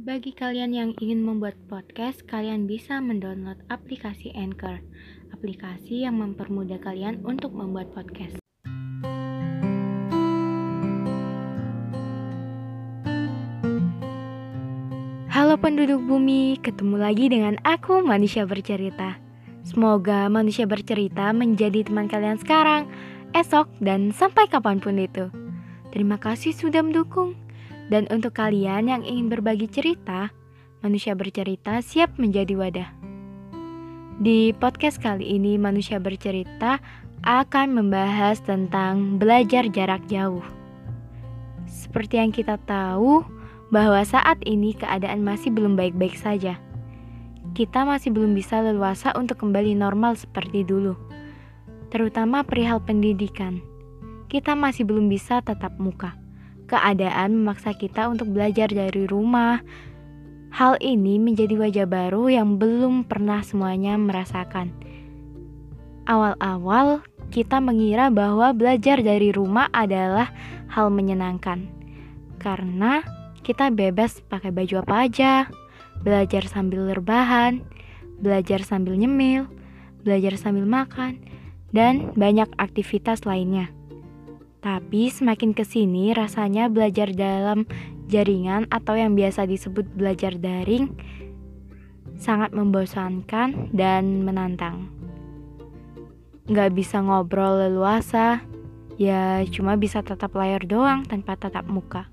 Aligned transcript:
Bagi 0.00 0.32
kalian 0.32 0.72
yang 0.72 0.90
ingin 0.96 1.20
membuat 1.20 1.60
podcast, 1.68 2.24
kalian 2.24 2.64
bisa 2.64 3.04
mendownload 3.04 3.60
aplikasi 3.68 4.32
Anchor, 4.32 4.80
aplikasi 5.28 6.08
yang 6.08 6.16
mempermudah 6.16 6.80
kalian 6.80 7.20
untuk 7.20 7.52
membuat 7.52 7.92
podcast. 7.92 8.40
Halo 15.28 15.60
penduduk 15.60 16.00
bumi, 16.00 16.56
ketemu 16.64 16.96
lagi 16.96 17.28
dengan 17.28 17.60
aku 17.60 18.00
manusia 18.00 18.48
bercerita. 18.48 19.20
Semoga 19.68 20.32
manusia 20.32 20.64
bercerita 20.64 21.28
menjadi 21.36 21.84
teman 21.84 22.08
kalian 22.08 22.40
sekarang, 22.40 22.88
esok, 23.36 23.68
dan 23.84 24.16
sampai 24.16 24.48
kapan 24.48 24.80
pun 24.80 24.96
itu. 24.96 25.28
Terima 25.92 26.16
kasih 26.16 26.56
sudah 26.56 26.80
mendukung. 26.80 27.36
Dan 27.90 28.06
untuk 28.06 28.38
kalian 28.38 28.86
yang 28.86 29.02
ingin 29.02 29.26
berbagi 29.26 29.66
cerita, 29.66 30.30
manusia 30.78 31.18
bercerita 31.18 31.82
siap 31.82 32.14
menjadi 32.22 32.54
wadah. 32.54 32.90
Di 34.22 34.54
podcast 34.54 35.02
kali 35.02 35.26
ini, 35.26 35.58
manusia 35.58 35.98
bercerita 35.98 36.78
akan 37.26 37.74
membahas 37.74 38.38
tentang 38.46 39.18
belajar 39.18 39.66
jarak 39.66 40.06
jauh. 40.06 40.44
Seperti 41.66 42.22
yang 42.22 42.30
kita 42.30 42.62
tahu, 42.62 43.26
bahwa 43.74 43.98
saat 44.06 44.38
ini 44.46 44.70
keadaan 44.70 45.26
masih 45.26 45.50
belum 45.50 45.74
baik-baik 45.74 46.14
saja. 46.14 46.62
Kita 47.58 47.82
masih 47.82 48.14
belum 48.14 48.38
bisa 48.38 48.62
leluasa 48.62 49.10
untuk 49.18 49.42
kembali 49.42 49.74
normal 49.74 50.14
seperti 50.14 50.62
dulu, 50.62 50.94
terutama 51.90 52.46
perihal 52.46 52.78
pendidikan. 52.78 53.58
Kita 54.30 54.54
masih 54.54 54.86
belum 54.86 55.10
bisa 55.10 55.42
tatap 55.42 55.74
muka 55.82 56.19
keadaan 56.70 57.42
memaksa 57.42 57.74
kita 57.74 58.06
untuk 58.06 58.30
belajar 58.30 58.70
dari 58.70 59.10
rumah. 59.10 59.58
Hal 60.54 60.78
ini 60.78 61.18
menjadi 61.18 61.58
wajah 61.58 61.86
baru 61.90 62.30
yang 62.30 62.58
belum 62.62 63.10
pernah 63.10 63.42
semuanya 63.42 63.98
merasakan. 63.98 64.70
Awal-awal, 66.06 67.02
kita 67.30 67.58
mengira 67.62 68.10
bahwa 68.10 68.50
belajar 68.50 68.98
dari 69.02 69.30
rumah 69.30 69.70
adalah 69.70 70.30
hal 70.70 70.90
menyenangkan, 70.90 71.70
karena 72.42 73.02
kita 73.46 73.70
bebas 73.70 74.18
pakai 74.26 74.50
baju 74.50 74.82
apa 74.82 74.94
aja, 75.06 75.32
belajar 76.02 76.46
sambil 76.50 76.90
rebahan, 76.90 77.62
belajar 78.18 78.66
sambil 78.66 78.98
nyemil, 78.98 79.46
belajar 80.02 80.34
sambil 80.34 80.66
makan, 80.66 81.22
dan 81.70 82.10
banyak 82.18 82.50
aktivitas 82.58 83.22
lainnya. 83.22 83.70
Tapi 84.60 85.08
semakin 85.08 85.56
ke 85.56 85.64
sini 85.64 86.12
rasanya 86.12 86.68
belajar 86.68 87.08
dalam 87.16 87.64
jaringan 88.12 88.68
atau 88.68 88.92
yang 88.92 89.16
biasa 89.16 89.48
disebut 89.48 89.88
belajar 89.96 90.36
daring 90.36 90.92
sangat 92.20 92.52
membosankan 92.52 93.72
dan 93.72 94.20
menantang. 94.20 94.92
Gak 96.52 96.76
bisa 96.76 97.00
ngobrol 97.00 97.56
leluasa, 97.64 98.44
ya 99.00 99.40
cuma 99.48 99.80
bisa 99.80 100.04
tatap 100.04 100.36
layar 100.36 100.60
doang 100.68 101.08
tanpa 101.08 101.40
tatap 101.40 101.64
muka. 101.64 102.12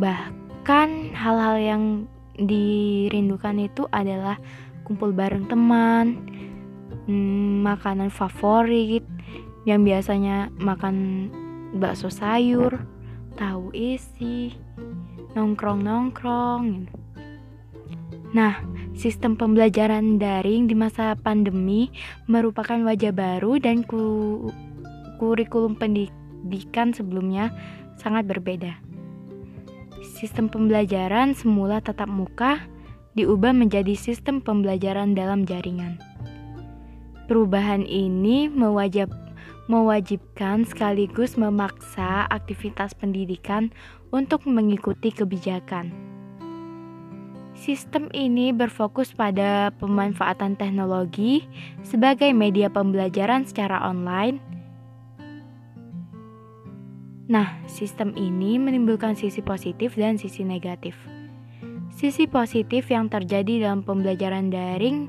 Bahkan 0.00 1.12
hal-hal 1.12 1.56
yang 1.60 1.82
dirindukan 2.40 3.60
itu 3.60 3.84
adalah 3.92 4.40
kumpul 4.88 5.12
bareng 5.12 5.44
teman, 5.50 6.24
hmm, 7.04 7.60
makanan 7.66 8.08
favorit, 8.08 9.04
yang 9.68 9.84
biasanya 9.84 10.48
makan 10.56 11.28
bakso 11.76 12.08
sayur, 12.08 12.80
tahu 13.36 13.70
isi, 13.76 14.56
nongkrong-nongkrong. 15.36 16.88
Nah, 18.30 18.62
sistem 18.94 19.34
pembelajaran 19.34 20.22
daring 20.22 20.70
di 20.70 20.78
masa 20.78 21.18
pandemi 21.18 21.90
merupakan 22.30 22.78
wajah 22.86 23.10
baru 23.10 23.58
dan 23.58 23.82
ku 23.82 24.46
kurikulum 25.18 25.74
pendidikan 25.74 26.94
sebelumnya 26.94 27.50
sangat 27.98 28.30
berbeda. 28.30 28.78
Sistem 30.00 30.48
pembelajaran 30.48 31.34
semula 31.34 31.82
tatap 31.82 32.08
muka 32.08 32.64
diubah 33.18 33.52
menjadi 33.52 33.98
sistem 33.98 34.38
pembelajaran 34.40 35.12
dalam 35.18 35.44
jaringan. 35.44 35.98
Perubahan 37.26 37.84
ini 37.86 38.50
mewajib 38.50 39.10
mewajibkan 39.70 40.66
sekaligus 40.66 41.38
memaksa 41.38 42.26
aktivitas 42.26 42.90
pendidikan 42.98 43.70
untuk 44.10 44.42
mengikuti 44.50 45.14
kebijakan. 45.14 45.94
Sistem 47.54 48.10
ini 48.10 48.50
berfokus 48.50 49.14
pada 49.14 49.70
pemanfaatan 49.78 50.58
teknologi 50.58 51.46
sebagai 51.86 52.34
media 52.34 52.66
pembelajaran 52.66 53.46
secara 53.46 53.78
online. 53.86 54.42
Nah, 57.30 57.62
sistem 57.70 58.10
ini 58.18 58.58
menimbulkan 58.58 59.14
sisi 59.14 59.38
positif 59.38 59.94
dan 59.94 60.18
sisi 60.18 60.42
negatif. 60.42 60.98
Sisi 61.94 62.26
positif 62.26 62.90
yang 62.90 63.06
terjadi 63.06 63.70
dalam 63.70 63.86
pembelajaran 63.86 64.50
daring 64.50 65.06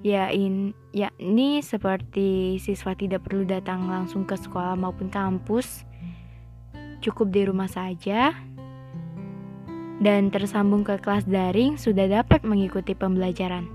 ya 0.00 0.32
in, 0.32 0.72
yakni 0.96 1.60
seperti 1.60 2.56
siswa 2.56 2.96
tidak 2.96 3.28
perlu 3.28 3.44
datang 3.44 3.88
langsung 3.88 4.24
ke 4.24 4.36
sekolah 4.36 4.76
maupun 4.76 5.12
kampus, 5.12 5.84
cukup 7.04 7.28
di 7.32 7.42
rumah 7.48 7.68
saja, 7.68 8.32
dan 10.00 10.32
tersambung 10.32 10.80
ke 10.80 10.96
kelas 11.00 11.28
daring 11.28 11.76
sudah 11.76 12.08
dapat 12.08 12.40
mengikuti 12.40 12.96
pembelajaran. 12.96 13.68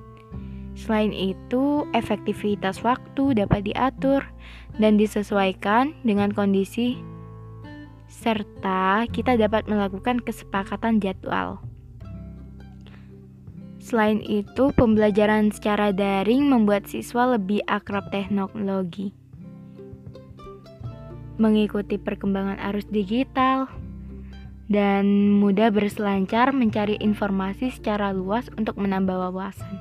Selain 0.76 1.16
itu, 1.16 1.88
efektivitas 1.96 2.84
waktu 2.84 3.38
dapat 3.38 3.64
diatur 3.64 4.28
dan 4.76 5.00
disesuaikan 5.00 5.96
dengan 6.04 6.36
kondisi, 6.36 7.00
serta 8.12 9.08
kita 9.08 9.40
dapat 9.40 9.72
melakukan 9.72 10.20
kesepakatan 10.20 11.00
jadwal. 11.00 11.64
Selain 13.86 14.18
itu, 14.26 14.74
pembelajaran 14.74 15.54
secara 15.54 15.94
daring 15.94 16.50
membuat 16.50 16.90
siswa 16.90 17.38
lebih 17.38 17.62
akrab 17.70 18.10
teknologi, 18.10 19.14
mengikuti 21.38 22.02
perkembangan 22.02 22.58
arus 22.74 22.90
digital, 22.90 23.70
dan 24.74 25.38
mudah 25.38 25.70
berselancar 25.70 26.50
mencari 26.50 26.98
informasi 26.98 27.70
secara 27.70 28.10
luas 28.10 28.50
untuk 28.58 28.74
menambah 28.82 29.30
wawasan. 29.30 29.78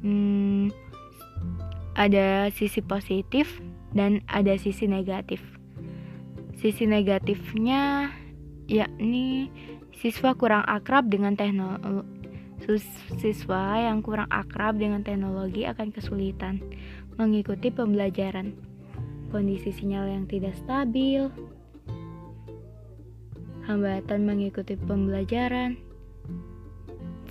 Hmm, 0.00 0.72
ada 1.92 2.48
sisi 2.56 2.80
positif 2.80 3.60
dan 3.92 4.24
ada 4.32 4.56
sisi 4.56 4.88
negatif. 4.88 5.44
Sisi 6.56 6.88
negatifnya 6.88 8.08
yakni 8.64 9.52
siswa 9.92 10.32
kurang 10.32 10.64
akrab 10.64 11.12
dengan 11.12 11.36
teknologi 11.36 12.21
siswa 13.18 13.78
yang 13.78 14.00
kurang 14.00 14.30
akrab 14.30 14.78
dengan 14.78 15.02
teknologi 15.02 15.66
akan 15.66 15.90
kesulitan 15.90 16.62
mengikuti 17.18 17.68
pembelajaran. 17.68 18.54
Kondisi 19.32 19.72
sinyal 19.72 20.12
yang 20.12 20.24
tidak 20.28 20.52
stabil, 20.60 21.32
hambatan 23.64 24.28
mengikuti 24.28 24.76
pembelajaran, 24.76 25.80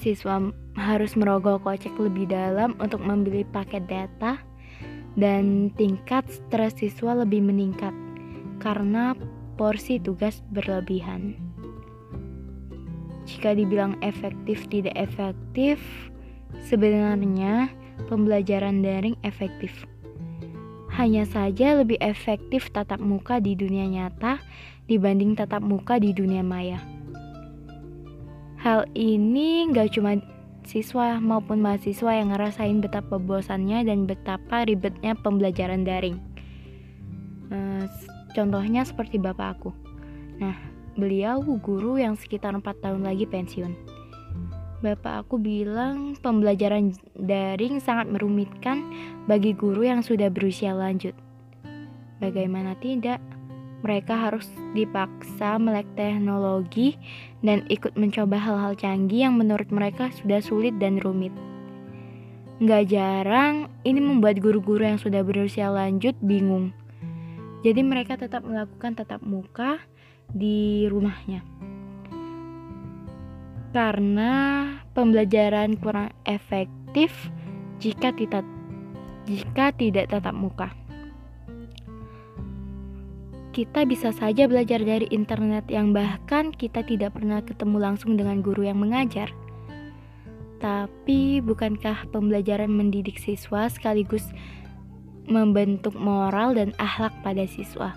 siswa 0.01 0.49
harus 0.73 1.13
merogoh 1.13 1.61
kocek 1.61 1.93
lebih 2.01 2.25
dalam 2.25 2.73
untuk 2.81 3.05
membeli 3.05 3.45
paket 3.45 3.85
data, 3.85 4.41
dan 5.13 5.69
tingkat 5.77 6.25
stres 6.31 6.73
siswa 6.79 7.21
lebih 7.21 7.43
meningkat 7.43 7.93
karena 8.57 9.13
porsi 9.59 10.01
tugas 10.01 10.41
berlebihan. 10.49 11.50
Jika 13.31 13.55
dibilang 13.55 13.95
efektif 14.03 14.67
tidak 14.67 14.91
efektif, 14.99 15.79
sebenarnya 16.67 17.71
pembelajaran 18.11 18.83
daring 18.83 19.15
efektif. 19.23 19.87
Hanya 20.91 21.23
saja 21.23 21.79
lebih 21.79 21.95
efektif 22.03 22.67
tatap 22.75 22.99
muka 22.99 23.39
di 23.39 23.55
dunia 23.55 23.87
nyata 23.87 24.43
dibanding 24.91 25.39
tatap 25.39 25.63
muka 25.63 25.95
di 25.95 26.11
dunia 26.11 26.43
maya. 26.43 26.83
Hal 28.59 28.85
ini 28.93 29.71
gak 29.71 29.95
cuma 29.95 30.19
siswa 30.67 31.17
maupun 31.17 31.63
mahasiswa 31.63 32.11
yang 32.13 32.35
ngerasain 32.35 32.83
betapa 32.83 33.17
bosannya 33.17 33.87
dan 33.87 34.05
betapa 34.05 34.67
ribetnya 34.67 35.17
pembelajaran 35.17 35.87
daring. 35.87 36.19
Eh, 37.49 37.85
contohnya 38.35 38.85
seperti 38.85 39.17
bapak 39.17 39.57
aku. 39.57 39.71
Nah, 40.37 40.53
Beliau 40.99 41.39
guru 41.39 41.95
yang 41.95 42.19
sekitar 42.19 42.51
4 42.51 42.63
tahun 42.83 43.07
lagi 43.07 43.23
pensiun. 43.23 43.71
Bapak 44.81 45.23
aku 45.23 45.37
bilang 45.37 46.17
pembelajaran 46.19 46.91
daring 47.13 47.77
sangat 47.77 48.09
merumitkan 48.09 48.81
bagi 49.29 49.53
guru 49.53 49.85
yang 49.85 50.01
sudah 50.01 50.27
berusia 50.33 50.73
lanjut. 50.73 51.13
Bagaimana 52.17 52.73
tidak, 52.81 53.21
mereka 53.85 54.13
harus 54.29 54.49
dipaksa 54.73 55.61
melek 55.61 55.85
teknologi 55.95 56.97
dan 57.45 57.65
ikut 57.69 57.97
mencoba 57.97 58.37
hal-hal 58.37 58.73
canggih 58.77 59.29
yang 59.29 59.37
menurut 59.37 59.69
mereka 59.69 60.09
sudah 60.11 60.41
sulit 60.41 60.75
dan 60.81 61.01
rumit. 61.01 61.33
Nggak 62.61 62.93
jarang, 62.93 63.73
ini 63.81 63.97
membuat 63.97 64.37
guru-guru 64.37 64.85
yang 64.85 65.01
sudah 65.01 65.25
berusia 65.25 65.73
lanjut 65.73 66.13
bingung. 66.21 66.73
Jadi 67.61 67.81
mereka 67.85 68.17
tetap 68.17 68.41
melakukan 68.41 68.97
tatap 68.97 69.21
muka 69.21 69.77
di 70.31 70.87
rumahnya. 70.87 71.43
Karena 73.71 74.33
pembelajaran 74.91 75.79
kurang 75.79 76.11
efektif 76.27 77.31
jika 77.79 78.11
tidak 78.11 78.43
jika 79.23 79.71
tidak 79.71 80.11
tatap 80.11 80.35
muka. 80.35 80.69
Kita 83.51 83.83
bisa 83.83 84.15
saja 84.15 84.47
belajar 84.47 84.79
dari 84.79 85.11
internet 85.11 85.67
yang 85.67 85.91
bahkan 85.91 86.55
kita 86.55 86.87
tidak 86.87 87.19
pernah 87.19 87.43
ketemu 87.43 87.77
langsung 87.83 88.15
dengan 88.15 88.39
guru 88.39 88.63
yang 88.63 88.79
mengajar. 88.79 89.27
Tapi 90.63 91.43
bukankah 91.43 92.11
pembelajaran 92.15 92.71
mendidik 92.71 93.19
siswa 93.19 93.67
sekaligus 93.67 94.23
membentuk 95.27 95.97
moral 95.99 96.55
dan 96.55 96.71
akhlak 96.79 97.11
pada 97.25 97.43
siswa? 97.43 97.91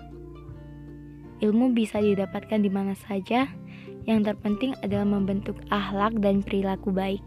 Ilmu 1.45 1.77
bisa 1.77 2.01
didapatkan 2.01 2.57
di 2.57 2.73
mana 2.73 2.97
saja, 2.97 3.45
yang 4.09 4.25
terpenting 4.25 4.73
adalah 4.81 5.05
membentuk 5.05 5.61
akhlak 5.69 6.17
dan 6.17 6.41
perilaku 6.41 6.89
baik. 6.89 7.21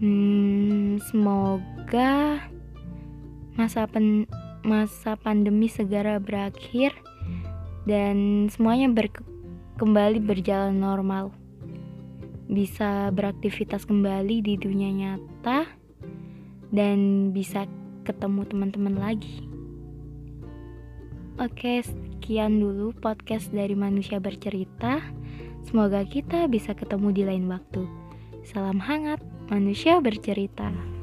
Hmm, 0.00 0.96
semoga 1.10 2.38
masa 3.58 3.90
pen 3.90 4.30
masa 4.62 5.18
pandemi 5.18 5.66
segera 5.66 6.22
berakhir 6.22 6.94
dan 7.82 8.46
semuanya 8.46 8.88
kembali 9.76 10.22
berjalan 10.22 10.78
normal. 10.78 11.34
Bisa 12.48 13.12
beraktivitas 13.12 13.84
kembali 13.84 14.40
di 14.40 14.54
dunia 14.56 14.88
nyata 14.94 15.66
dan 16.72 17.30
bisa 17.34 17.64
ketemu 18.04 18.44
teman-teman 18.46 18.96
lagi. 18.96 19.47
Oke, 21.38 21.86
sekian 21.86 22.58
dulu 22.58 22.90
podcast 22.98 23.54
dari 23.54 23.70
Manusia 23.78 24.18
Bercerita. 24.18 24.98
Semoga 25.62 26.02
kita 26.02 26.50
bisa 26.50 26.74
ketemu 26.74 27.14
di 27.14 27.22
lain 27.22 27.46
waktu. 27.46 27.86
Salam 28.42 28.82
hangat, 28.82 29.22
Manusia 29.46 30.02
Bercerita. 30.02 30.97